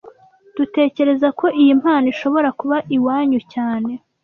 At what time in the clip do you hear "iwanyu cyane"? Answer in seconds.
2.95-3.91